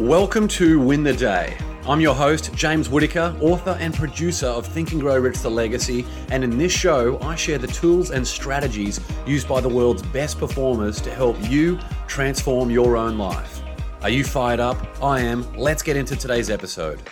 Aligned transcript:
Welcome 0.00 0.48
to 0.48 0.80
Win 0.80 1.02
the 1.02 1.12
Day. 1.12 1.58
I'm 1.86 2.00
your 2.00 2.14
host, 2.14 2.54
James 2.54 2.88
Whittaker, 2.88 3.36
author 3.42 3.76
and 3.78 3.92
producer 3.92 4.46
of 4.46 4.66
Think 4.66 4.92
and 4.92 5.00
Grow 5.02 5.18
Rich 5.18 5.40
The 5.40 5.50
Legacy, 5.50 6.06
and 6.30 6.42
in 6.42 6.56
this 6.56 6.72
show, 6.72 7.20
I 7.20 7.34
share 7.34 7.58
the 7.58 7.66
tools 7.66 8.10
and 8.10 8.26
strategies 8.26 8.98
used 9.26 9.46
by 9.46 9.60
the 9.60 9.68
world's 9.68 10.00
best 10.00 10.38
performers 10.38 11.02
to 11.02 11.14
help 11.14 11.36
you 11.50 11.78
transform 12.08 12.70
your 12.70 12.96
own 12.96 13.18
life. 13.18 13.60
Are 14.00 14.08
you 14.08 14.24
fired 14.24 14.58
up? 14.58 14.78
I 15.02 15.20
am. 15.20 15.44
Let's 15.54 15.82
get 15.82 15.98
into 15.98 16.16
today's 16.16 16.48
episode. 16.48 17.02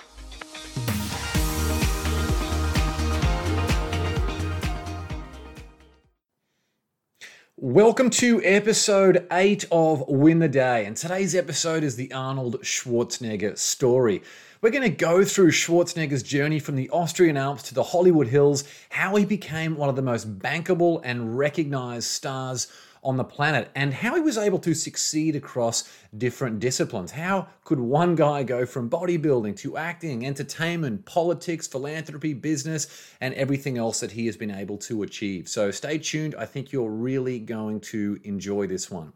Welcome 7.61 8.11
to 8.11 8.41
episode 8.45 9.27
8 9.33 9.65
of 9.73 10.05
Win 10.07 10.39
the 10.39 10.49
Day. 10.49 10.87
And 10.87 10.97
today's 10.97 11.35
episode 11.35 11.83
is 11.83 11.97
the 11.97 12.13
Arnold 12.13 12.61
Schwarzenegger 12.63 13.59
story. 13.59 14.23
We're 14.61 14.71
going 14.71 14.85
to 14.85 14.91
go 14.91 15.25
through 15.25 15.51
Schwarzenegger's 15.51 16.23
journey 16.23 16.61
from 16.61 16.77
the 16.77 16.89
Austrian 16.91 17.37
Alps 17.37 17.65
to 17.65 17.75
the 17.75 17.83
Hollywood 17.83 18.29
Hills, 18.29 18.63
how 18.91 19.17
he 19.17 19.25
became 19.25 19.77
one 19.77 19.89
of 19.89 19.97
the 19.97 20.03
most 20.03 20.39
bankable 20.39 21.01
and 21.03 21.37
recognized 21.37 22.07
stars 22.07 22.69
on 23.03 23.17
the 23.17 23.25
planet 23.25 23.71
and 23.75 23.95
how 23.95 24.15
he 24.15 24.21
was 24.21 24.39
able 24.39 24.59
to 24.61 24.75
succeed 24.75 25.37
across 25.37 25.91
different 26.17 26.61
disciplines. 26.61 27.13
How 27.13 27.49
could 27.65 27.81
one 27.81 28.15
guy 28.15 28.43
go 28.43 28.67
from 28.67 28.91
bodybuilding 28.91 29.57
to 29.59 29.77
acting, 29.77 30.27
entertainment, 30.27 31.05
politics, 31.05 31.67
philanthropy, 31.67 32.35
business, 32.35 33.15
and 33.21 33.35
everything 33.35 33.79
else 33.79 34.01
that 34.01 34.13
he 34.13 34.27
has 34.27 34.37
been 34.37 34.51
able 34.51 34.79
to 34.79 35.03
achieve? 35.03 35.49
So 35.49 35.71
stay 35.71 35.99
tuned. 35.99 36.35
I 36.37 36.47
think 36.47 36.73
you're 36.73 36.91
really 36.91 37.39
going 37.39 37.81
to 37.81 38.19
enjoy 38.25 38.67
this 38.67 38.91
one. 38.91 39.13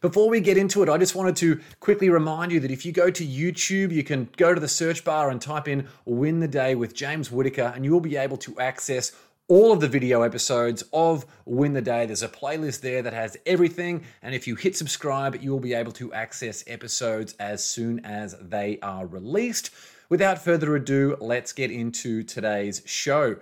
Before 0.00 0.28
we 0.28 0.40
get 0.40 0.56
into 0.56 0.84
it, 0.84 0.88
I 0.88 0.96
just 0.96 1.16
wanted 1.16 1.34
to 1.36 1.60
quickly 1.80 2.08
remind 2.08 2.52
you 2.52 2.60
that 2.60 2.70
if 2.70 2.86
you 2.86 2.92
go 2.92 3.10
to 3.10 3.26
YouTube, 3.26 3.90
you 3.90 4.04
can 4.04 4.28
go 4.36 4.54
to 4.54 4.60
the 4.60 4.68
search 4.68 5.04
bar 5.04 5.28
and 5.30 5.42
type 5.42 5.66
in 5.66 5.88
Win 6.04 6.38
the 6.38 6.46
Day 6.46 6.76
with 6.76 6.94
James 6.94 7.32
Whittaker, 7.32 7.72
and 7.74 7.84
you 7.84 7.90
will 7.90 8.00
be 8.00 8.16
able 8.16 8.36
to 8.36 8.60
access 8.60 9.10
all 9.48 9.72
of 9.72 9.80
the 9.80 9.88
video 9.88 10.20
episodes 10.20 10.84
of 10.92 11.24
Win 11.46 11.72
the 11.72 11.80
Day. 11.80 12.04
There's 12.04 12.22
a 12.22 12.28
playlist 12.28 12.82
there 12.82 13.00
that 13.00 13.14
has 13.14 13.34
everything. 13.46 14.04
And 14.22 14.34
if 14.34 14.46
you 14.46 14.54
hit 14.54 14.76
subscribe, 14.76 15.40
you 15.40 15.50
will 15.50 15.58
be 15.58 15.72
able 15.72 15.92
to 15.92 16.12
access 16.12 16.62
episodes 16.66 17.34
as 17.40 17.64
soon 17.64 18.04
as 18.04 18.36
they 18.42 18.78
are 18.82 19.06
released. 19.06 19.70
Without 20.10 20.44
further 20.44 20.76
ado, 20.76 21.16
let's 21.18 21.54
get 21.54 21.70
into 21.70 22.22
today's 22.22 22.82
show. 22.84 23.36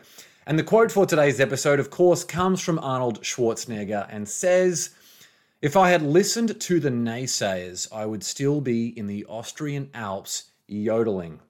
And 0.47 0.57
the 0.57 0.62
quote 0.62 0.93
for 0.93 1.07
today's 1.07 1.41
episode, 1.41 1.81
of 1.81 1.91
course, 1.91 2.23
comes 2.23 2.61
from 2.61 2.79
Arnold 2.79 3.23
Schwarzenegger 3.23 4.07
and 4.09 4.29
says, 4.29 4.91
If 5.61 5.77
I 5.77 5.91
had 5.91 6.03
listened 6.03 6.61
to 6.61 6.79
the 6.79 6.91
naysayers, 6.91 7.93
I 7.93 8.07
would 8.07 8.23
still 8.23 8.61
be 8.61 8.97
in 8.97 9.09
the 9.09 9.25
Austrian 9.25 9.91
Alps 9.93 10.53
yodeling. 10.69 11.41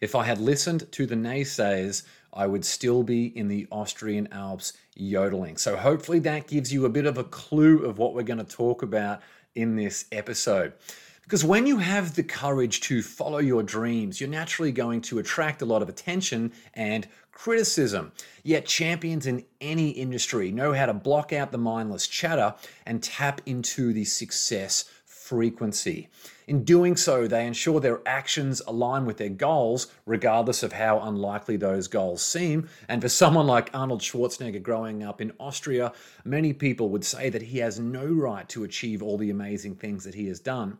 If 0.00 0.14
I 0.14 0.24
had 0.24 0.38
listened 0.38 0.90
to 0.92 1.06
the 1.06 1.14
naysayers, 1.14 2.02
I 2.36 2.46
would 2.46 2.64
still 2.64 3.02
be 3.02 3.36
in 3.36 3.48
the 3.48 3.66
Austrian 3.72 4.28
Alps 4.30 4.74
yodeling. 4.94 5.56
So, 5.56 5.76
hopefully, 5.76 6.18
that 6.20 6.46
gives 6.46 6.72
you 6.72 6.84
a 6.84 6.90
bit 6.90 7.06
of 7.06 7.18
a 7.18 7.24
clue 7.24 7.84
of 7.84 7.98
what 7.98 8.14
we're 8.14 8.22
going 8.22 8.44
to 8.44 8.44
talk 8.44 8.82
about 8.82 9.20
in 9.54 9.74
this 9.74 10.04
episode. 10.12 10.74
Because 11.22 11.44
when 11.44 11.66
you 11.66 11.78
have 11.78 12.14
the 12.14 12.22
courage 12.22 12.82
to 12.82 13.02
follow 13.02 13.38
your 13.38 13.64
dreams, 13.64 14.20
you're 14.20 14.30
naturally 14.30 14.70
going 14.70 15.00
to 15.02 15.18
attract 15.18 15.60
a 15.60 15.64
lot 15.64 15.82
of 15.82 15.88
attention 15.88 16.52
and 16.74 17.08
criticism. 17.32 18.12
Yet, 18.44 18.66
champions 18.66 19.26
in 19.26 19.44
any 19.60 19.90
industry 19.90 20.52
know 20.52 20.72
how 20.72 20.86
to 20.86 20.94
block 20.94 21.32
out 21.32 21.50
the 21.50 21.58
mindless 21.58 22.06
chatter 22.06 22.54
and 22.86 23.02
tap 23.02 23.40
into 23.44 23.92
the 23.92 24.04
success 24.04 24.84
frequency. 25.26 26.08
In 26.46 26.62
doing 26.62 26.96
so, 26.96 27.26
they 27.26 27.44
ensure 27.44 27.80
their 27.80 28.00
actions 28.06 28.62
align 28.68 29.04
with 29.04 29.16
their 29.16 29.28
goals, 29.28 29.88
regardless 30.06 30.62
of 30.62 30.72
how 30.72 31.00
unlikely 31.00 31.56
those 31.56 31.88
goals 31.88 32.22
seem. 32.22 32.68
And 32.88 33.02
for 33.02 33.08
someone 33.08 33.48
like 33.48 33.74
Arnold 33.74 34.00
Schwarzenegger 34.00 34.62
growing 34.62 35.02
up 35.02 35.20
in 35.20 35.32
Austria, 35.40 35.92
many 36.24 36.52
people 36.52 36.88
would 36.90 37.04
say 37.04 37.30
that 37.30 37.42
he 37.42 37.58
has 37.58 37.80
no 37.80 38.06
right 38.06 38.48
to 38.50 38.62
achieve 38.62 39.02
all 39.02 39.18
the 39.18 39.30
amazing 39.30 39.74
things 39.74 40.04
that 40.04 40.14
he 40.14 40.28
has 40.28 40.38
done. 40.38 40.78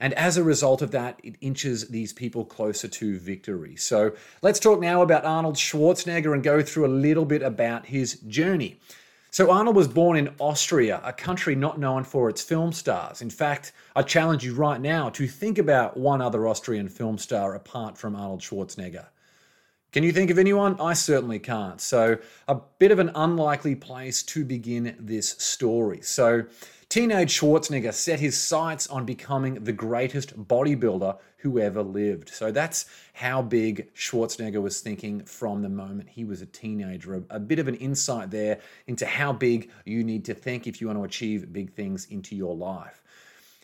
And 0.00 0.14
as 0.14 0.36
a 0.36 0.44
result 0.44 0.80
of 0.80 0.92
that, 0.92 1.18
it 1.24 1.34
inches 1.40 1.88
these 1.88 2.12
people 2.12 2.44
closer 2.44 2.86
to 2.86 3.18
victory. 3.18 3.74
So 3.74 4.12
let's 4.42 4.60
talk 4.60 4.78
now 4.78 5.02
about 5.02 5.24
Arnold 5.24 5.56
Schwarzenegger 5.56 6.32
and 6.32 6.44
go 6.44 6.62
through 6.62 6.86
a 6.86 6.94
little 7.06 7.24
bit 7.24 7.42
about 7.42 7.86
his 7.86 8.20
journey. 8.20 8.78
So, 9.38 9.52
Arnold 9.52 9.76
was 9.76 9.86
born 9.86 10.16
in 10.16 10.34
Austria, 10.40 11.00
a 11.04 11.12
country 11.12 11.54
not 11.54 11.78
known 11.78 12.02
for 12.02 12.28
its 12.28 12.42
film 12.42 12.72
stars. 12.72 13.22
In 13.22 13.30
fact, 13.30 13.70
I 13.94 14.02
challenge 14.02 14.44
you 14.44 14.52
right 14.52 14.80
now 14.80 15.10
to 15.10 15.28
think 15.28 15.58
about 15.58 15.96
one 15.96 16.20
other 16.20 16.48
Austrian 16.48 16.88
film 16.88 17.18
star 17.18 17.54
apart 17.54 17.96
from 17.96 18.16
Arnold 18.16 18.40
Schwarzenegger. 18.40 19.06
Can 19.98 20.04
you 20.04 20.12
think 20.12 20.30
of 20.30 20.38
anyone? 20.38 20.80
I 20.80 20.92
certainly 20.92 21.40
can't. 21.40 21.80
So, 21.80 22.18
a 22.46 22.54
bit 22.78 22.92
of 22.92 23.00
an 23.00 23.10
unlikely 23.16 23.74
place 23.74 24.22
to 24.22 24.44
begin 24.44 24.94
this 25.00 25.30
story. 25.30 26.02
So, 26.02 26.44
Teenage 26.88 27.36
Schwarzenegger 27.36 27.92
set 27.92 28.20
his 28.20 28.40
sights 28.40 28.86
on 28.86 29.04
becoming 29.04 29.54
the 29.64 29.72
greatest 29.72 30.38
bodybuilder 30.46 31.18
who 31.38 31.58
ever 31.58 31.82
lived. 31.82 32.28
So 32.28 32.52
that's 32.52 32.86
how 33.12 33.42
big 33.42 33.92
Schwarzenegger 33.94 34.62
was 34.62 34.80
thinking 34.80 35.24
from 35.24 35.62
the 35.62 35.68
moment 35.68 36.08
he 36.08 36.24
was 36.24 36.42
a 36.42 36.46
teenager. 36.46 37.20
A, 37.30 37.40
bit 37.40 37.58
of 37.58 37.66
an 37.66 37.74
insight 37.74 38.30
there 38.30 38.60
into 38.86 39.04
how 39.04 39.32
big 39.32 39.68
you 39.84 40.04
need 40.04 40.24
to 40.26 40.34
think 40.34 40.68
if 40.68 40.80
you 40.80 40.86
want 40.86 41.00
to 41.00 41.04
achieve 41.04 41.52
big 41.52 41.72
things 41.72 42.06
into 42.06 42.36
your 42.36 42.54
life. 42.54 43.02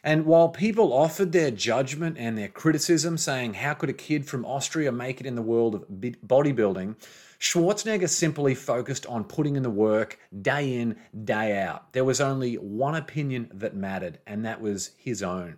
And 0.04 0.26
while 0.26 0.50
people 0.50 0.92
offered 0.92 1.32
their 1.32 1.50
judgment 1.50 2.18
and 2.18 2.36
their 2.36 2.48
criticism, 2.48 3.16
saying, 3.16 3.54
How 3.54 3.72
could 3.72 3.88
a 3.88 3.94
kid 3.94 4.26
from 4.26 4.44
Austria 4.44 4.92
make 4.92 5.18
it 5.18 5.26
in 5.26 5.34
the 5.34 5.40
world 5.40 5.74
of 5.74 5.86
bodybuilding? 5.88 6.96
Schwarzenegger 7.40 8.08
simply 8.08 8.54
focused 8.54 9.06
on 9.06 9.24
putting 9.24 9.56
in 9.56 9.62
the 9.62 9.70
work 9.70 10.18
day 10.42 10.74
in, 10.74 10.96
day 11.24 11.58
out. 11.58 11.94
There 11.94 12.04
was 12.04 12.20
only 12.20 12.56
one 12.56 12.94
opinion 12.94 13.50
that 13.54 13.74
mattered, 13.74 14.18
and 14.26 14.44
that 14.44 14.60
was 14.60 14.90
his 14.98 15.22
own. 15.22 15.56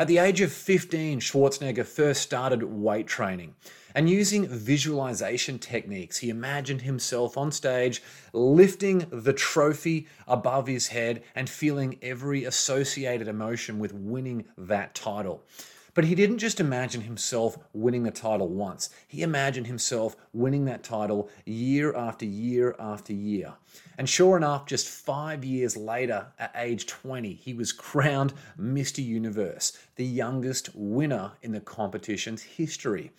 At 0.00 0.08
the 0.08 0.16
age 0.16 0.40
of 0.40 0.50
15, 0.50 1.20
Schwarzenegger 1.20 1.84
first 1.84 2.22
started 2.22 2.62
weight 2.62 3.06
training. 3.06 3.54
And 3.94 4.08
using 4.08 4.48
visualization 4.48 5.58
techniques, 5.58 6.16
he 6.16 6.30
imagined 6.30 6.80
himself 6.80 7.36
on 7.36 7.52
stage 7.52 8.02
lifting 8.32 9.06
the 9.10 9.34
trophy 9.34 10.08
above 10.26 10.68
his 10.68 10.88
head 10.88 11.22
and 11.34 11.50
feeling 11.50 11.98
every 12.00 12.44
associated 12.44 13.28
emotion 13.28 13.78
with 13.78 13.92
winning 13.92 14.46
that 14.56 14.94
title. 14.94 15.44
But 16.00 16.08
he 16.08 16.14
didn't 16.14 16.38
just 16.38 16.60
imagine 16.60 17.02
himself 17.02 17.58
winning 17.74 18.04
the 18.04 18.10
title 18.10 18.48
once, 18.48 18.88
he 19.06 19.20
imagined 19.20 19.66
himself 19.66 20.16
winning 20.32 20.64
that 20.64 20.82
title 20.82 21.28
year 21.44 21.94
after 21.94 22.24
year 22.24 22.74
after 22.78 23.12
year. 23.12 23.52
And 23.98 24.08
sure 24.08 24.38
enough, 24.38 24.64
just 24.64 24.88
five 24.88 25.44
years 25.44 25.76
later, 25.76 26.28
at 26.38 26.52
age 26.56 26.86
20, 26.86 27.34
he 27.34 27.52
was 27.52 27.72
crowned 27.72 28.32
Mr. 28.58 29.04
Universe, 29.04 29.76
the 29.96 30.06
youngest 30.06 30.70
winner 30.74 31.32
in 31.42 31.52
the 31.52 31.60
competition's 31.60 32.40
history. 32.40 33.12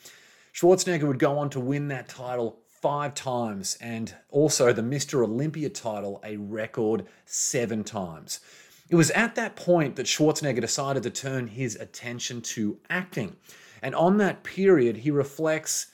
Schwarzenegger 0.52 1.04
would 1.04 1.20
go 1.20 1.38
on 1.38 1.52
to 1.52 1.60
win 1.60 1.88
that 1.90 2.10
title 2.10 2.62
five 2.66 3.14
times 3.14 3.78
and 3.80 4.16
also 4.32 4.74
the 4.74 4.82
Mr. 4.82 5.24
Olympia 5.24 5.70
title 5.70 6.20
a 6.24 6.38
record 6.38 7.06
seven 7.28 7.84
times. 7.84 8.40
It 8.92 8.96
was 8.96 9.10
at 9.12 9.36
that 9.36 9.56
point 9.56 9.96
that 9.96 10.06
Schwarzenegger 10.06 10.60
decided 10.60 11.04
to 11.04 11.10
turn 11.10 11.48
his 11.48 11.78
attention 11.78 12.42
to 12.42 12.78
acting. 12.90 13.38
And 13.82 13.96
on 13.96 14.18
that 14.18 14.44
period, 14.44 14.98
he 14.98 15.12
reflects 15.12 15.88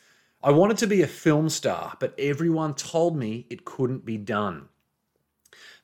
I 0.44 0.50
wanted 0.50 0.78
to 0.80 0.88
be 0.88 1.04
a 1.04 1.08
film 1.08 1.50
star, 1.50 1.96
but 2.00 2.16
everyone 2.18 2.74
told 2.74 3.16
me 3.16 3.46
it 3.50 3.66
couldn't 3.66 4.04
be 4.04 4.18
done. 4.18 4.70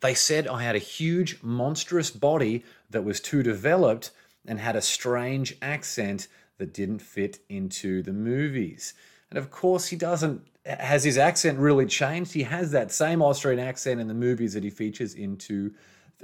They 0.01 0.15
said 0.15 0.47
I 0.47 0.63
had 0.63 0.75
a 0.75 0.79
huge, 0.79 1.41
monstrous 1.43 2.09
body 2.09 2.63
that 2.89 3.03
was 3.03 3.19
too 3.19 3.43
developed 3.43 4.11
and 4.47 4.59
had 4.59 4.75
a 4.75 4.81
strange 4.81 5.55
accent 5.61 6.27
that 6.57 6.73
didn't 6.73 6.99
fit 6.99 7.39
into 7.47 8.01
the 8.01 8.11
movies. 8.11 8.95
And 9.29 9.37
of 9.37 9.51
course, 9.51 9.87
he 9.87 9.95
doesn't. 9.95 10.47
Has 10.65 11.03
his 11.03 11.17
accent 11.17 11.59
really 11.59 11.85
changed? 11.85 12.33
He 12.33 12.43
has 12.43 12.71
that 12.71 12.91
same 12.91 13.21
Austrian 13.21 13.59
accent 13.59 14.01
in 14.01 14.07
the 14.07 14.13
movies 14.13 14.53
that 14.53 14.63
he 14.63 14.69
features 14.71 15.13
into 15.13 15.73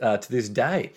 uh, 0.02 0.18
to 0.18 0.32
this 0.32 0.50
day. 0.50 0.92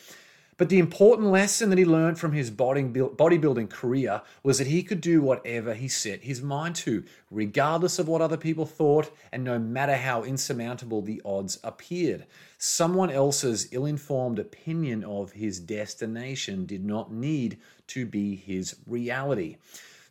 But 0.59 0.69
the 0.69 0.79
important 0.79 1.29
lesson 1.29 1.71
that 1.71 1.79
he 1.79 1.85
learned 1.85 2.21
from 2.21 2.33
his 2.33 2.51
bodybuilding 2.51 3.71
career 3.71 4.23
was 4.43 4.59
that 4.59 4.67
he 4.69 4.83
could 4.83 5.01
do 5.01 5.23
whatever 5.23 5.75
he 5.75 5.89
set 5.89 6.21
his 6.23 6.43
mind 6.43 6.77
to, 6.77 7.03
regardless 7.31 7.99
of 7.99 8.07
what 8.07 8.21
other 8.21 8.37
people 8.37 8.67
thought 8.67 9.11
and 9.33 9.43
no 9.43 9.59
matter 9.59 9.97
how 9.97 10.23
insurmountable 10.23 11.03
the 11.03 11.23
odds 11.25 11.59
appeared. 11.65 12.27
Someone 12.59 13.11
else's 13.11 13.67
ill 13.73 13.87
informed 13.87 14.39
opinion 14.39 15.03
of 15.03 15.33
his 15.33 15.59
destination 15.59 16.67
did 16.67 16.85
not 16.85 17.11
need 17.11 17.59
to 17.89 18.07
be 18.07 18.37
his 18.37 18.77
reality. 18.87 19.57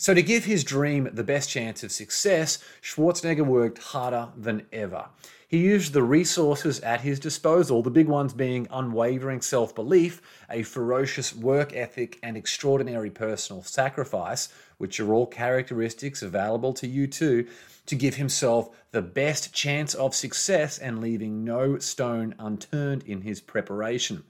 So, 0.02 0.16
to 0.16 0.24
give 0.24 0.46
his 0.46 0.64
dream 0.64 1.12
the 1.14 1.24
best 1.24 1.48
chance 1.48 1.84
of 1.84 1.92
success, 1.92 2.58
Schwarzenegger 2.82 3.46
worked 3.46 3.78
harder 3.78 4.30
than 4.36 4.66
ever. 4.74 5.06
He 5.48 5.60
used 5.60 5.94
the 5.94 6.02
resources 6.02 6.80
at 6.80 7.02
his 7.02 7.20
disposal, 7.20 7.84
the 7.84 7.92
big 7.92 8.08
ones 8.08 8.34
being 8.34 8.68
unwavering 8.72 9.42
self 9.42 9.76
belief, 9.76 10.20
a 10.50 10.64
ferocious 10.64 11.36
work 11.36 11.76
ethic, 11.76 12.18
and 12.24 12.36
extraordinary 12.36 13.12
personal 13.12 13.62
sacrifice, 13.62 14.50
which 14.80 15.00
are 15.00 15.14
all 15.14 15.28
characteristics 15.28 16.24
available 16.24 16.74
to 16.74 16.88
you 16.88 17.06
too, 17.06 17.48
to 17.86 17.94
give 17.94 18.16
himself 18.16 18.72
the 18.90 19.04
best 19.04 19.54
chance 19.54 19.94
of 19.94 20.16
success 20.16 20.80
and 20.80 21.00
leaving 21.00 21.44
no 21.44 21.78
stone 21.78 22.34
unturned 22.40 23.04
in 23.04 23.22
his 23.22 23.40
preparation. 23.40 24.24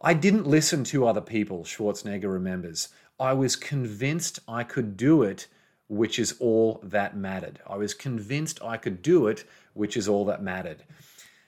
I 0.00 0.14
didn't 0.14 0.46
listen 0.46 0.84
to 0.84 1.06
other 1.06 1.20
people, 1.20 1.64
Schwarzenegger 1.64 2.32
remembers. 2.32 2.88
I 3.18 3.32
was 3.32 3.56
convinced 3.56 4.40
I 4.46 4.62
could 4.62 4.96
do 4.96 5.22
it, 5.22 5.46
which 5.88 6.18
is 6.18 6.36
all 6.38 6.80
that 6.82 7.16
mattered. 7.16 7.60
I 7.66 7.76
was 7.76 7.94
convinced 7.94 8.62
I 8.62 8.76
could 8.76 9.02
do 9.02 9.26
it, 9.26 9.44
which 9.74 9.96
is 9.96 10.08
all 10.08 10.24
that 10.26 10.42
mattered. 10.42 10.82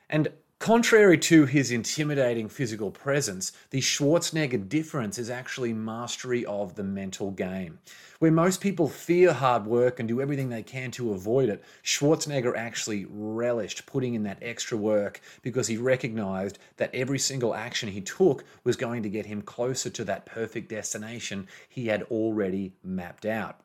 And 0.08 0.28
Contrary 0.58 1.16
to 1.16 1.46
his 1.46 1.70
intimidating 1.70 2.48
physical 2.48 2.90
presence, 2.90 3.52
the 3.70 3.80
Schwarzenegger 3.80 4.68
difference 4.68 5.16
is 5.16 5.30
actually 5.30 5.72
mastery 5.72 6.44
of 6.46 6.74
the 6.74 6.82
mental 6.82 7.30
game. 7.30 7.78
Where 8.18 8.32
most 8.32 8.60
people 8.60 8.88
fear 8.88 9.32
hard 9.32 9.66
work 9.66 10.00
and 10.00 10.08
do 10.08 10.20
everything 10.20 10.48
they 10.48 10.64
can 10.64 10.90
to 10.90 11.12
avoid 11.12 11.48
it, 11.48 11.62
Schwarzenegger 11.84 12.56
actually 12.56 13.06
relished 13.08 13.86
putting 13.86 14.14
in 14.14 14.24
that 14.24 14.42
extra 14.42 14.76
work 14.76 15.20
because 15.42 15.68
he 15.68 15.76
recognized 15.76 16.58
that 16.76 16.92
every 16.92 17.20
single 17.20 17.54
action 17.54 17.88
he 17.90 18.00
took 18.00 18.42
was 18.64 18.74
going 18.74 19.04
to 19.04 19.08
get 19.08 19.26
him 19.26 19.42
closer 19.42 19.90
to 19.90 20.04
that 20.06 20.26
perfect 20.26 20.70
destination 20.70 21.46
he 21.68 21.86
had 21.86 22.02
already 22.10 22.72
mapped 22.82 23.24
out. 23.24 23.60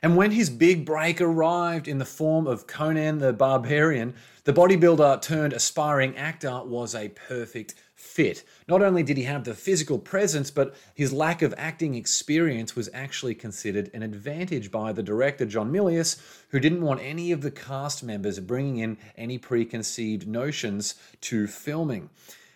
And 0.00 0.16
when 0.16 0.30
his 0.30 0.48
big 0.48 0.84
break 0.84 1.20
arrived 1.20 1.88
in 1.88 1.98
the 1.98 2.04
form 2.04 2.46
of 2.46 2.68
Conan 2.68 3.18
the 3.18 3.32
Barbarian, 3.32 4.14
the 4.44 4.52
bodybuilder 4.52 5.20
turned 5.22 5.52
aspiring 5.52 6.16
actor 6.16 6.62
was 6.62 6.94
a 6.94 7.08
perfect 7.08 7.74
fit. 7.96 8.44
Not 8.68 8.80
only 8.80 9.02
did 9.02 9.16
he 9.16 9.24
have 9.24 9.42
the 9.42 9.54
physical 9.54 9.98
presence, 9.98 10.52
but 10.52 10.76
his 10.94 11.12
lack 11.12 11.42
of 11.42 11.52
acting 11.58 11.96
experience 11.96 12.76
was 12.76 12.88
actually 12.94 13.34
considered 13.34 13.90
an 13.92 14.04
advantage 14.04 14.70
by 14.70 14.92
the 14.92 15.02
director, 15.02 15.44
John 15.44 15.72
Milius, 15.72 16.22
who 16.50 16.60
didn't 16.60 16.82
want 16.82 17.00
any 17.02 17.32
of 17.32 17.40
the 17.40 17.50
cast 17.50 18.04
members 18.04 18.38
bringing 18.38 18.78
in 18.78 18.98
any 19.16 19.36
preconceived 19.36 20.28
notions 20.28 20.94
to 21.22 21.48
filming. 21.48 22.08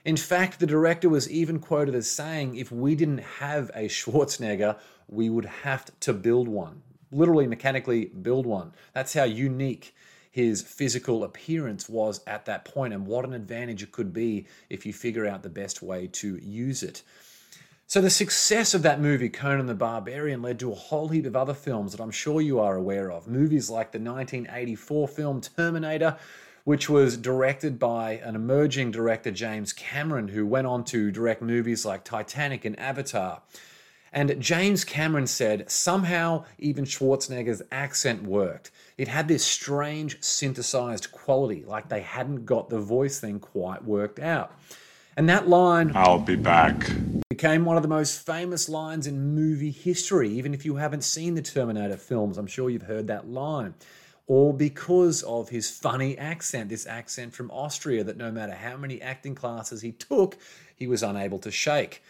In 0.05 0.17
fact, 0.17 0.61
the 0.61 0.67
director 0.67 1.09
was 1.09 1.29
even 1.29 1.59
quoted 1.59 1.97
as 1.97 2.09
saying, 2.09 2.55
if 2.55 2.71
we 2.71 2.95
didn't 2.95 3.19
have 3.41 3.69
a 3.75 3.89
Schwarzenegger, 3.89 4.79
we 5.09 5.29
would 5.29 5.45
have 5.45 5.91
to 6.01 6.13
build 6.13 6.47
one 6.47 6.83
literally 7.13 7.47
mechanically 7.47 8.07
build 8.07 8.47
one. 8.47 8.73
That's 8.93 9.15
how 9.15 9.25
unique 9.25 9.95
his 10.31 10.63
physical 10.63 11.25
appearance 11.25 11.89
was 11.89 12.21
at 12.27 12.47
that 12.47 12.65
point, 12.65 12.95
and 12.95 13.07
what 13.07 13.25
an 13.25 13.35
advantage 13.35 13.83
it 13.83 13.93
could 13.93 14.13
be 14.13 14.47
if 14.71 14.87
you 14.87 14.93
figure 14.93 15.27
out 15.27 15.43
the 15.43 15.51
best 15.51 15.83
way 15.83 16.07
to 16.07 16.37
use 16.39 16.83
it. 16.83 17.03
So, 17.87 18.01
the 18.01 18.09
success 18.09 18.73
of 18.73 18.83
that 18.85 19.03
movie, 19.03 19.29
Conan 19.29 19.67
the 19.67 19.75
Barbarian, 19.75 20.41
led 20.41 20.59
to 20.61 20.73
a 20.73 20.75
whole 20.75 21.09
heap 21.09 21.27
of 21.27 21.37
other 21.37 21.53
films 21.53 21.93
that 21.93 22.01
I'm 22.01 22.11
sure 22.11 22.41
you 22.41 22.59
are 22.59 22.75
aware 22.75 23.13
of. 23.13 23.29
Movies 23.29 23.69
like 23.69 23.93
the 23.93 23.99
1984 23.99 25.09
film 25.09 25.43
Terminator, 25.43 26.17
which 26.65 26.89
was 26.89 27.19
directed 27.19 27.79
by 27.79 28.13
an 28.13 28.35
emerging 28.35 28.93
director, 28.93 29.31
James 29.31 29.75
Cameron, 29.75 30.29
who 30.29 30.47
went 30.47 30.67
on 30.67 30.85
to 30.85 31.11
direct 31.11 31.43
movies 31.43 31.85
like 31.85 32.03
Titanic 32.05 32.65
and 32.65 32.79
Avatar. 32.79 33.43
And 34.13 34.41
James 34.41 34.85
Cameron 34.85 35.27
said 35.27 35.71
somehow 35.71 36.45
even 36.59 36.85
Schwarzenegger's 36.85 37.63
accent 37.73 38.25
worked. 38.25 38.71
It 38.99 39.09
had 39.09 39.27
this 39.27 39.45
strange 39.45 40.23
synthesized 40.23 41.13
quality, 41.13 41.65
like 41.65 41.89
they 41.89 42.03
hadn't 42.03 42.45
got 42.45 42.69
the 42.69 42.79
voice 42.79 43.19
thing 43.21 43.41
quite 43.41 43.85
worked 43.85 44.19
out. 44.19 44.55
And 45.17 45.29
that 45.29 45.49
line, 45.49 45.93
I'll 45.95 46.19
be 46.19 46.37
back, 46.37 46.91
became 47.29 47.65
one 47.65 47.77
of 47.77 47.83
the 47.83 47.89
most 47.89 48.25
famous 48.25 48.69
lines 48.69 49.07
in 49.07 49.35
movie 49.35 49.71
history. 49.71 50.31
Even 50.31 50.55
if 50.55 50.65
you 50.65 50.77
haven't 50.77 51.05
seen 51.05 51.35
the 51.35 51.43
Terminator 51.43 51.97
films, 51.97 52.39
I'm 52.39 52.47
sure 52.47 52.71
you've 52.71 52.83
heard 52.83 53.07
that 53.09 53.29
line. 53.29 53.75
All 54.27 54.53
because 54.53 55.23
of 55.25 55.49
his 55.51 55.69
funny 55.69 56.17
accent, 56.17 56.69
this 56.69 56.87
accent 56.87 57.35
from 57.35 57.51
Austria 57.51 58.05
that 58.05 58.17
no 58.17 58.31
matter 58.31 58.55
how 58.55 58.77
many 58.77 59.03
acting 59.03 59.35
classes 59.35 59.83
he 59.83 59.93
took, 59.93 60.39
he 60.75 60.87
was 60.87 61.03
unable 61.03 61.39
to 61.41 61.51
shake. 61.51 62.03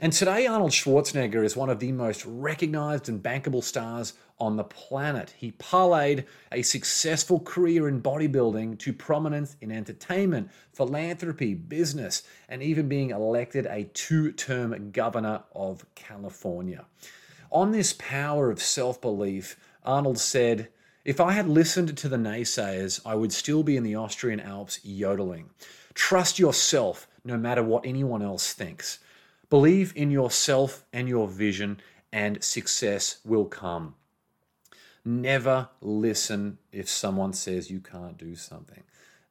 And 0.00 0.12
today, 0.12 0.46
Arnold 0.46 0.70
Schwarzenegger 0.70 1.44
is 1.44 1.56
one 1.56 1.70
of 1.70 1.80
the 1.80 1.90
most 1.90 2.24
recognized 2.24 3.08
and 3.08 3.20
bankable 3.20 3.64
stars 3.64 4.12
on 4.38 4.54
the 4.54 4.62
planet. 4.62 5.34
He 5.36 5.50
parlayed 5.50 6.24
a 6.52 6.62
successful 6.62 7.40
career 7.40 7.88
in 7.88 8.00
bodybuilding 8.00 8.78
to 8.78 8.92
prominence 8.92 9.56
in 9.60 9.72
entertainment, 9.72 10.50
philanthropy, 10.72 11.54
business, 11.54 12.22
and 12.48 12.62
even 12.62 12.86
being 12.86 13.10
elected 13.10 13.66
a 13.66 13.90
two 13.92 14.30
term 14.30 14.92
governor 14.92 15.42
of 15.52 15.84
California. 15.96 16.84
On 17.50 17.72
this 17.72 17.92
power 17.94 18.52
of 18.52 18.62
self 18.62 19.00
belief, 19.00 19.56
Arnold 19.84 20.20
said, 20.20 20.68
If 21.04 21.20
I 21.20 21.32
had 21.32 21.48
listened 21.48 21.98
to 21.98 22.08
the 22.08 22.16
naysayers, 22.16 23.00
I 23.04 23.16
would 23.16 23.32
still 23.32 23.64
be 23.64 23.76
in 23.76 23.82
the 23.82 23.96
Austrian 23.96 24.38
Alps 24.38 24.78
yodeling. 24.84 25.50
Trust 25.94 26.38
yourself 26.38 27.08
no 27.24 27.36
matter 27.36 27.64
what 27.64 27.84
anyone 27.84 28.22
else 28.22 28.52
thinks. 28.52 29.00
Believe 29.50 29.94
in 29.96 30.10
yourself 30.10 30.84
and 30.92 31.08
your 31.08 31.26
vision, 31.26 31.80
and 32.12 32.42
success 32.44 33.18
will 33.24 33.46
come. 33.46 33.94
Never 35.06 35.70
listen 35.80 36.58
if 36.70 36.86
someone 36.86 37.32
says 37.32 37.70
you 37.70 37.80
can't 37.80 38.18
do 38.18 38.34
something. 38.34 38.82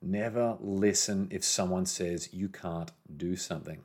Never 0.02 0.58
listen 0.60 1.28
if 1.30 1.44
someone 1.44 1.86
says 1.86 2.30
you 2.34 2.50
can't 2.50 2.92
do 3.16 3.36
something. 3.36 3.84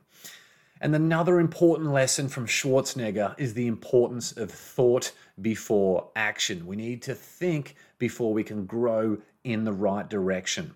And 0.81 0.95
another 0.95 1.39
important 1.39 1.91
lesson 1.91 2.27
from 2.29 2.47
Schwarzenegger 2.47 3.35
is 3.37 3.53
the 3.53 3.67
importance 3.67 4.31
of 4.31 4.51
thought 4.51 5.11
before 5.39 6.09
action. 6.15 6.65
We 6.65 6.75
need 6.75 7.03
to 7.03 7.13
think 7.13 7.75
before 7.99 8.33
we 8.33 8.43
can 8.43 8.65
grow 8.65 9.19
in 9.43 9.65
the 9.65 9.73
right 9.73 10.09
direction 10.09 10.73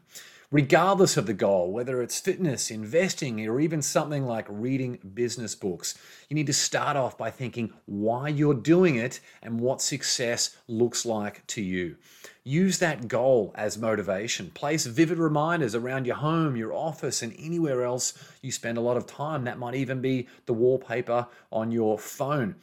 regardless 0.49 1.17
of 1.17 1.25
the 1.25 1.33
goal, 1.33 1.71
whether 1.71 2.01
it's 2.01 2.21
fitness, 2.21 2.71
investing, 2.71 3.45
or 3.47 3.59
even 3.59 3.81
something 3.81 4.25
like 4.25 4.45
reading 4.49 4.97
business 5.13 5.55
books. 5.55 5.95
You 6.29 6.35
need 6.35 6.47
to 6.47 6.53
start 6.53 6.95
off 6.95 7.17
by 7.17 7.31
thinking 7.31 7.73
why 7.85 8.29
you're 8.29 8.53
doing 8.53 8.95
it 8.95 9.19
and 9.41 9.59
what 9.59 9.81
success 9.81 10.55
looks 10.67 11.05
like 11.05 11.45
to 11.47 11.61
you. 11.61 11.97
Use 12.45 12.79
that 12.79 13.09
goal 13.09 13.53
as 13.55 13.77
motivation. 13.77 14.49
Place 14.51 14.85
vivid 14.85 15.17
reminders 15.17 15.75
around 15.75 16.07
your 16.07 16.15
home, 16.15 16.55
your 16.55 16.73
office, 16.73 17.21
and 17.21 17.35
anywhere 17.37 17.83
else 17.83 18.13
you 18.41 18.53
spend 18.53 18.77
a 18.77 18.81
lot 18.81 18.95
of 18.95 19.05
time. 19.05 19.43
That 19.43 19.59
might 19.59 19.75
even 19.75 19.99
be 19.99 20.29
the 20.45 20.53
wallpaper 20.53 21.27
on 21.51 21.71
your 21.71 21.99
phone 21.99 22.55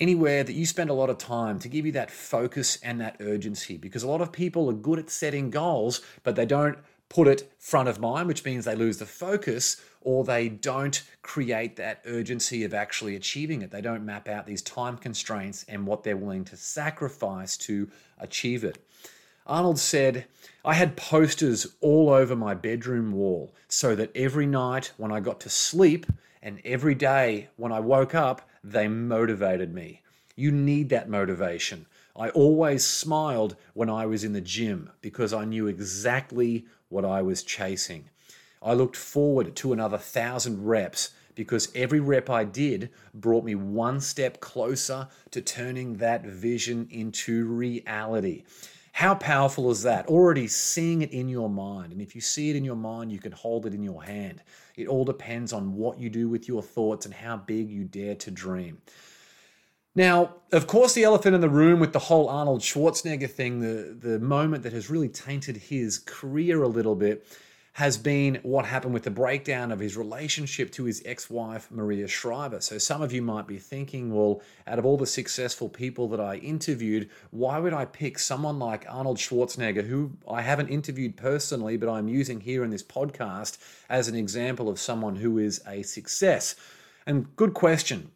anywhere 0.00 0.44
that 0.44 0.52
you 0.52 0.64
spend 0.64 0.90
a 0.90 0.94
lot 0.94 1.10
of 1.10 1.18
time 1.18 1.58
to 1.58 1.68
give 1.68 1.84
you 1.84 1.90
that 1.90 2.10
focus 2.10 2.78
and 2.84 3.00
that 3.00 3.16
urgency 3.20 3.76
because 3.76 4.04
a 4.04 4.08
lot 4.08 4.20
of 4.20 4.30
people 4.30 4.70
are 4.70 4.74
good 4.74 4.98
at 4.98 5.10
setting 5.10 5.50
goals, 5.50 6.02
but 6.22 6.36
they 6.36 6.46
don't 6.46 6.78
put 7.08 7.28
it 7.28 7.50
front 7.58 7.88
of 7.88 7.98
mind, 7.98 8.28
which 8.28 8.44
means 8.44 8.64
they 8.64 8.74
lose 8.74 8.98
the 8.98 9.06
focus 9.06 9.80
or 10.00 10.24
they 10.24 10.48
don't 10.48 11.02
create 11.22 11.76
that 11.76 12.02
urgency 12.06 12.64
of 12.64 12.74
actually 12.74 13.16
achieving 13.16 13.62
it. 13.62 13.70
They 13.70 13.80
don't 13.80 14.04
map 14.04 14.28
out 14.28 14.46
these 14.46 14.62
time 14.62 14.96
constraints 14.96 15.64
and 15.68 15.86
what 15.86 16.02
they're 16.02 16.16
willing 16.16 16.44
to 16.46 16.56
sacrifice 16.56 17.56
to 17.58 17.90
achieve 18.18 18.64
it. 18.64 18.78
Arnold 19.46 19.78
said, 19.78 20.26
I 20.64 20.74
had 20.74 20.96
posters 20.96 21.66
all 21.80 22.10
over 22.10 22.36
my 22.36 22.54
bedroom 22.54 23.12
wall 23.12 23.54
so 23.66 23.94
that 23.94 24.14
every 24.14 24.46
night 24.46 24.92
when 24.98 25.10
I 25.10 25.20
got 25.20 25.40
to 25.40 25.50
sleep 25.50 26.06
and 26.42 26.60
every 26.64 26.94
day 26.94 27.48
when 27.56 27.72
I 27.72 27.80
woke 27.80 28.14
up, 28.14 28.48
they 28.62 28.88
motivated 28.88 29.72
me. 29.74 30.02
You 30.36 30.52
need 30.52 30.90
that 30.90 31.08
motivation. 31.08 31.86
I 32.18 32.30
always 32.30 32.84
smiled 32.84 33.54
when 33.74 33.88
I 33.88 34.06
was 34.06 34.24
in 34.24 34.32
the 34.32 34.40
gym 34.40 34.90
because 35.00 35.32
I 35.32 35.44
knew 35.44 35.68
exactly 35.68 36.66
what 36.88 37.04
I 37.04 37.22
was 37.22 37.44
chasing. 37.44 38.10
I 38.60 38.74
looked 38.74 38.96
forward 38.96 39.54
to 39.56 39.72
another 39.72 39.98
thousand 39.98 40.66
reps 40.66 41.10
because 41.36 41.70
every 41.76 42.00
rep 42.00 42.28
I 42.28 42.42
did 42.42 42.90
brought 43.14 43.44
me 43.44 43.54
one 43.54 44.00
step 44.00 44.40
closer 44.40 45.06
to 45.30 45.40
turning 45.40 45.98
that 45.98 46.24
vision 46.24 46.88
into 46.90 47.46
reality. 47.46 48.42
How 48.90 49.14
powerful 49.14 49.70
is 49.70 49.84
that? 49.84 50.08
Already 50.08 50.48
seeing 50.48 51.02
it 51.02 51.12
in 51.12 51.28
your 51.28 51.48
mind. 51.48 51.92
And 51.92 52.02
if 52.02 52.16
you 52.16 52.20
see 52.20 52.50
it 52.50 52.56
in 52.56 52.64
your 52.64 52.74
mind, 52.74 53.12
you 53.12 53.20
can 53.20 53.30
hold 53.30 53.64
it 53.64 53.74
in 53.74 53.84
your 53.84 54.02
hand. 54.02 54.42
It 54.74 54.88
all 54.88 55.04
depends 55.04 55.52
on 55.52 55.74
what 55.76 56.00
you 56.00 56.10
do 56.10 56.28
with 56.28 56.48
your 56.48 56.64
thoughts 56.64 57.06
and 57.06 57.14
how 57.14 57.36
big 57.36 57.70
you 57.70 57.84
dare 57.84 58.16
to 58.16 58.32
dream. 58.32 58.78
Now, 59.94 60.36
of 60.52 60.66
course, 60.66 60.94
the 60.94 61.04
elephant 61.04 61.34
in 61.34 61.40
the 61.40 61.48
room 61.48 61.80
with 61.80 61.92
the 61.92 61.98
whole 61.98 62.28
Arnold 62.28 62.60
Schwarzenegger 62.60 63.30
thing, 63.30 63.60
the, 63.60 63.96
the 63.98 64.18
moment 64.18 64.62
that 64.62 64.72
has 64.72 64.90
really 64.90 65.08
tainted 65.08 65.56
his 65.56 65.98
career 65.98 66.62
a 66.62 66.68
little 66.68 66.94
bit, 66.94 67.26
has 67.78 67.96
been 67.96 68.40
what 68.42 68.64
happened 68.64 68.92
with 68.92 69.04
the 69.04 69.10
breakdown 69.10 69.70
of 69.70 69.78
his 69.78 69.96
relationship 69.96 70.72
to 70.72 70.82
his 70.82 71.00
ex 71.04 71.30
wife, 71.30 71.70
Maria 71.70 72.08
Shriver. 72.08 72.60
So, 72.60 72.76
some 72.76 73.02
of 73.02 73.12
you 73.12 73.22
might 73.22 73.46
be 73.46 73.58
thinking, 73.58 74.12
well, 74.12 74.42
out 74.66 74.80
of 74.80 74.84
all 74.84 74.96
the 74.96 75.06
successful 75.06 75.68
people 75.68 76.08
that 76.08 76.18
I 76.18 76.36
interviewed, 76.36 77.08
why 77.30 77.60
would 77.60 77.72
I 77.72 77.84
pick 77.84 78.18
someone 78.18 78.58
like 78.58 78.84
Arnold 78.88 79.18
Schwarzenegger, 79.18 79.86
who 79.86 80.10
I 80.28 80.42
haven't 80.42 80.70
interviewed 80.70 81.16
personally, 81.16 81.76
but 81.76 81.88
I'm 81.88 82.08
using 82.08 82.40
here 82.40 82.64
in 82.64 82.70
this 82.70 82.82
podcast 82.82 83.58
as 83.88 84.08
an 84.08 84.16
example 84.16 84.68
of 84.68 84.80
someone 84.80 85.14
who 85.14 85.38
is 85.38 85.62
a 85.64 85.82
success? 85.82 86.56
And 87.06 87.34
good 87.36 87.54
question. 87.54 88.10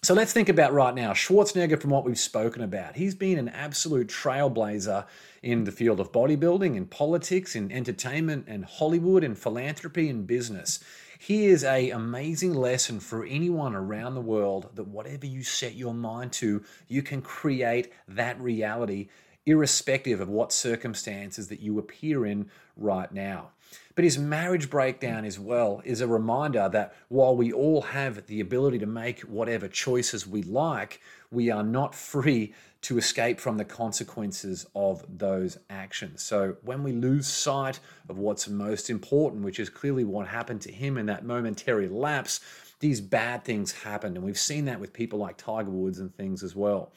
So 0.00 0.14
let's 0.14 0.32
think 0.32 0.48
about 0.48 0.72
right 0.72 0.94
now 0.94 1.12
Schwarzenegger, 1.12 1.80
from 1.80 1.90
what 1.90 2.04
we've 2.04 2.18
spoken 2.18 2.62
about. 2.62 2.94
He's 2.94 3.16
been 3.16 3.36
an 3.36 3.48
absolute 3.48 4.06
trailblazer 4.06 5.06
in 5.42 5.64
the 5.64 5.72
field 5.72 5.98
of 5.98 6.12
bodybuilding, 6.12 6.76
in 6.76 6.86
politics, 6.86 7.56
in 7.56 7.72
entertainment, 7.72 8.44
and 8.46 8.64
Hollywood, 8.64 9.24
and 9.24 9.36
philanthropy 9.36 10.08
and 10.08 10.24
business. 10.24 10.78
He 11.18 11.46
is 11.46 11.64
a 11.64 11.90
amazing 11.90 12.54
lesson 12.54 13.00
for 13.00 13.24
anyone 13.24 13.74
around 13.74 14.14
the 14.14 14.20
world 14.20 14.70
that 14.76 14.86
whatever 14.86 15.26
you 15.26 15.42
set 15.42 15.74
your 15.74 15.94
mind 15.94 16.32
to, 16.34 16.62
you 16.86 17.02
can 17.02 17.20
create 17.20 17.92
that 18.06 18.40
reality 18.40 19.08
irrespective 19.46 20.20
of 20.20 20.28
what 20.28 20.52
circumstances 20.52 21.48
that 21.48 21.60
you 21.60 21.78
appear 21.78 22.24
in 22.24 22.48
right 22.76 23.10
now. 23.10 23.50
But 23.98 24.04
his 24.04 24.16
marriage 24.16 24.70
breakdown 24.70 25.24
as 25.24 25.40
well 25.40 25.82
is 25.84 26.00
a 26.00 26.06
reminder 26.06 26.68
that 26.68 26.94
while 27.08 27.36
we 27.36 27.52
all 27.52 27.82
have 27.82 28.24
the 28.28 28.38
ability 28.38 28.78
to 28.78 28.86
make 28.86 29.22
whatever 29.22 29.66
choices 29.66 30.24
we 30.24 30.44
like, 30.44 31.00
we 31.32 31.50
are 31.50 31.64
not 31.64 31.96
free 31.96 32.54
to 32.82 32.96
escape 32.96 33.40
from 33.40 33.56
the 33.56 33.64
consequences 33.64 34.66
of 34.72 35.04
those 35.18 35.58
actions. 35.68 36.22
So 36.22 36.58
when 36.62 36.84
we 36.84 36.92
lose 36.92 37.26
sight 37.26 37.80
of 38.08 38.18
what's 38.18 38.46
most 38.46 38.88
important, 38.88 39.44
which 39.44 39.58
is 39.58 39.68
clearly 39.68 40.04
what 40.04 40.28
happened 40.28 40.60
to 40.60 40.70
him 40.70 40.96
in 40.96 41.06
that 41.06 41.24
momentary 41.24 41.88
lapse, 41.88 42.38
these 42.78 43.00
bad 43.00 43.44
things 43.44 43.72
happen. 43.72 44.14
And 44.14 44.24
we've 44.24 44.38
seen 44.38 44.66
that 44.66 44.78
with 44.78 44.92
people 44.92 45.18
like 45.18 45.38
Tiger 45.38 45.72
Woods 45.72 45.98
and 45.98 46.14
things 46.14 46.44
as 46.44 46.54
well. 46.54 46.92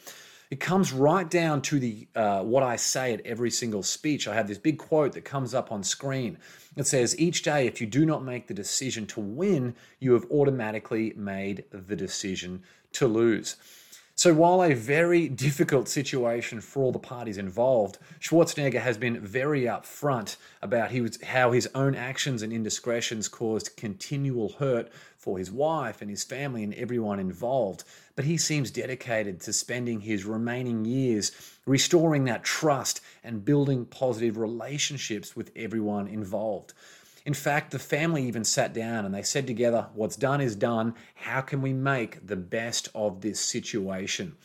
It 0.51 0.59
comes 0.59 0.91
right 0.91 1.29
down 1.29 1.61
to 1.63 1.79
the 1.79 2.07
uh, 2.13 2.43
what 2.43 2.61
I 2.61 2.75
say 2.75 3.13
at 3.13 3.25
every 3.25 3.49
single 3.49 3.83
speech. 3.83 4.27
I 4.27 4.35
have 4.35 4.49
this 4.49 4.57
big 4.57 4.77
quote 4.77 5.13
that 5.13 5.23
comes 5.23 5.53
up 5.53 5.71
on 5.71 5.81
screen. 5.81 6.37
It 6.75 6.85
says, 6.85 7.17
"Each 7.17 7.41
day, 7.41 7.67
if 7.67 7.79
you 7.79 7.87
do 7.87 8.05
not 8.05 8.25
make 8.25 8.47
the 8.47 8.53
decision 8.53 9.07
to 9.07 9.21
win, 9.21 9.75
you 9.99 10.11
have 10.11 10.29
automatically 10.29 11.13
made 11.15 11.63
the 11.71 11.95
decision 11.95 12.63
to 12.91 13.07
lose." 13.07 13.55
So, 14.21 14.35
while 14.35 14.61
a 14.61 14.75
very 14.75 15.27
difficult 15.27 15.87
situation 15.87 16.61
for 16.61 16.83
all 16.83 16.91
the 16.91 16.99
parties 16.99 17.39
involved, 17.39 17.97
Schwarzenegger 18.19 18.79
has 18.79 18.95
been 18.95 19.19
very 19.19 19.63
upfront 19.63 20.35
about 20.61 20.91
how 21.23 21.51
his 21.51 21.67
own 21.73 21.95
actions 21.95 22.43
and 22.43 22.53
indiscretions 22.53 23.27
caused 23.27 23.75
continual 23.75 24.49
hurt 24.59 24.91
for 25.17 25.39
his 25.39 25.49
wife 25.49 26.03
and 26.03 26.09
his 26.11 26.23
family 26.23 26.63
and 26.63 26.75
everyone 26.75 27.19
involved. 27.19 27.83
But 28.15 28.25
he 28.25 28.37
seems 28.37 28.69
dedicated 28.69 29.41
to 29.41 29.53
spending 29.53 30.01
his 30.01 30.23
remaining 30.23 30.85
years 30.85 31.31
restoring 31.65 32.25
that 32.25 32.43
trust 32.43 33.01
and 33.23 33.43
building 33.43 33.85
positive 33.85 34.37
relationships 34.37 35.35
with 35.35 35.49
everyone 35.55 36.07
involved. 36.07 36.73
In 37.25 37.33
fact, 37.35 37.71
the 37.71 37.79
family 37.79 38.25
even 38.27 38.43
sat 38.43 38.73
down 38.73 39.05
and 39.05 39.13
they 39.13 39.21
said 39.21 39.45
together, 39.45 39.87
What's 39.93 40.15
done 40.15 40.41
is 40.41 40.55
done. 40.55 40.95
How 41.15 41.41
can 41.41 41.61
we 41.61 41.73
make 41.73 42.25
the 42.25 42.35
best 42.35 42.89
of 42.95 43.21
this 43.21 43.39
situation? 43.39 44.35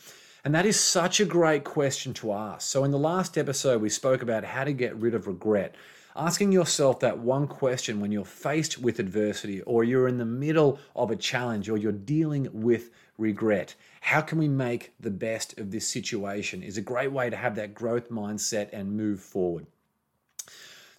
And 0.45 0.53
that 0.53 0.65
is 0.65 0.79
such 0.79 1.19
a 1.19 1.25
great 1.25 1.63
question 1.63 2.13
to 2.15 2.33
ask. 2.33 2.69
So, 2.69 2.83
in 2.83 2.91
the 2.91 2.99
last 2.99 3.37
episode, 3.37 3.81
we 3.81 3.89
spoke 3.89 4.21
about 4.21 4.43
how 4.43 4.63
to 4.63 4.73
get 4.73 4.95
rid 4.95 5.15
of 5.15 5.27
regret. 5.27 5.75
Asking 6.15 6.51
yourself 6.51 6.99
that 7.01 7.19
one 7.19 7.47
question 7.47 7.99
when 7.99 8.11
you're 8.11 8.25
faced 8.25 8.79
with 8.79 8.99
adversity 8.99 9.61
or 9.61 9.83
you're 9.83 10.07
in 10.07 10.17
the 10.17 10.25
middle 10.25 10.79
of 10.95 11.11
a 11.11 11.15
challenge 11.15 11.69
or 11.69 11.77
you're 11.77 11.91
dealing 11.91 12.47
with 12.51 12.91
regret. 13.17 13.75
How 14.01 14.21
can 14.21 14.37
we 14.37 14.47
make 14.47 14.93
the 14.99 15.11
best 15.11 15.59
of 15.59 15.71
this 15.71 15.87
situation? 15.87 16.63
Is 16.63 16.77
a 16.77 16.81
great 16.81 17.11
way 17.11 17.29
to 17.29 17.35
have 17.35 17.55
that 17.55 17.73
growth 17.75 18.09
mindset 18.09 18.69
and 18.71 18.95
move 18.95 19.19
forward. 19.19 19.67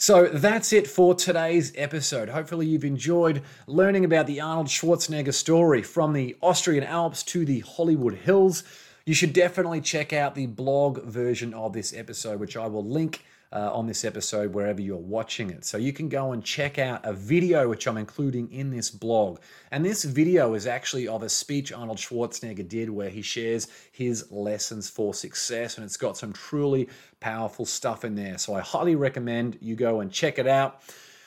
So 0.00 0.26
that's 0.26 0.72
it 0.72 0.86
for 0.86 1.16
today's 1.16 1.72
episode. 1.74 2.28
Hopefully, 2.28 2.66
you've 2.66 2.84
enjoyed 2.84 3.42
learning 3.66 4.04
about 4.04 4.28
the 4.28 4.40
Arnold 4.40 4.68
Schwarzenegger 4.68 5.34
story 5.34 5.82
from 5.82 6.12
the 6.12 6.36
Austrian 6.40 6.84
Alps 6.84 7.24
to 7.24 7.44
the 7.44 7.60
Hollywood 7.60 8.14
Hills. 8.14 8.62
You 9.06 9.14
should 9.14 9.32
definitely 9.32 9.80
check 9.80 10.12
out 10.12 10.36
the 10.36 10.46
blog 10.46 11.02
version 11.02 11.52
of 11.52 11.72
this 11.72 11.92
episode, 11.92 12.38
which 12.38 12.56
I 12.56 12.68
will 12.68 12.84
link 12.84 13.24
uh, 13.52 13.72
on 13.72 13.86
this 13.86 14.04
episode 14.04 14.52
wherever 14.52 14.80
you're 14.80 14.96
watching 14.96 15.50
it. 15.50 15.64
So 15.64 15.78
you 15.78 15.92
can 15.92 16.08
go 16.08 16.32
and 16.32 16.44
check 16.44 16.78
out 16.78 17.00
a 17.04 17.12
video 17.12 17.68
which 17.68 17.86
I'm 17.86 17.96
including 17.96 18.50
in 18.52 18.70
this 18.70 18.90
blog. 18.90 19.40
And 19.70 19.84
this 19.84 20.04
video 20.04 20.54
is 20.54 20.66
actually 20.66 21.08
of 21.08 21.22
a 21.22 21.28
speech 21.28 21.72
Arnold 21.72 21.98
Schwarzenegger 21.98 22.68
did 22.68 22.90
where 22.90 23.10
he 23.10 23.22
shares 23.22 23.68
his 23.92 24.30
lessons 24.30 24.90
for 24.90 25.14
success. 25.14 25.76
And 25.76 25.84
it's 25.84 25.96
got 25.96 26.16
some 26.16 26.32
truly 26.32 26.88
powerful 27.20 27.64
stuff 27.64 28.04
in 28.04 28.14
there. 28.14 28.38
So 28.38 28.54
I 28.54 28.60
highly 28.60 28.96
recommend 28.96 29.58
you 29.60 29.76
go 29.76 30.00
and 30.00 30.12
check 30.12 30.38
it 30.38 30.46
out. 30.46 30.82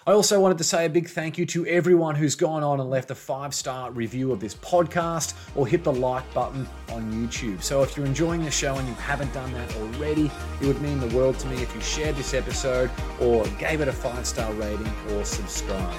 I 0.08 0.14
also 0.14 0.40
wanted 0.40 0.58
to 0.58 0.64
say 0.64 0.86
a 0.86 0.90
big 0.90 1.08
thank 1.08 1.38
you 1.38 1.46
to 1.48 1.64
everyone 1.68 2.16
who's 2.16 2.34
gone 2.34 2.64
on 2.64 2.80
and 2.80 2.90
left 2.90 3.12
a 3.12 3.16
five 3.16 3.54
star 3.54 3.92
review 3.92 4.32
of 4.32 4.40
this 4.40 4.56
podcast 4.56 5.36
or 5.56 5.68
hit 5.68 5.84
the 5.84 5.94
like 5.94 6.32
button 6.34 6.68
on 6.92 7.14
YouTube. 7.14 7.62
So 7.62 7.84
if 7.84 7.96
you're 7.96 8.08
enjoying 8.08 8.44
the 8.44 8.50
show 8.50 8.76
and 8.78 8.88
you 8.88 8.96
haven't 8.96 9.32
done 9.32 9.54
that 9.54 9.76
already, 9.76 10.32
it 10.60 10.66
would 10.66 10.82
mean 10.82 11.00
the 11.00 11.16
world 11.16 11.38
to 11.40 11.48
me 11.48 11.62
if 11.62 11.74
you 11.76 11.82
shared 11.82 12.16
this 12.16 12.34
episode 12.34 12.90
or 13.20 13.46
gave 13.60 13.82
it 13.82 13.88
a 13.88 13.94
five 13.94 14.26
star 14.26 14.52
rating 14.54 14.92
or 15.12 15.24
subscribe. 15.24 15.94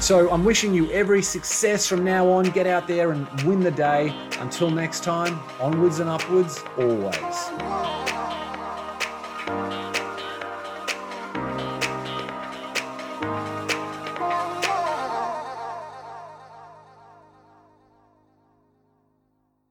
So 0.00 0.28
I'm 0.30 0.44
wishing 0.44 0.74
you 0.74 0.90
every 0.90 1.22
success 1.22 1.86
from 1.86 2.04
now 2.04 2.28
on. 2.28 2.46
Get 2.46 2.66
out 2.66 2.88
there 2.88 3.12
and 3.12 3.28
win 3.42 3.60
the 3.60 3.70
day. 3.70 4.12
Until 4.40 4.68
next 4.70 5.04
time, 5.04 5.38
onwards 5.60 6.00
and 6.00 6.10
upwards, 6.10 6.60
always. 6.76 8.07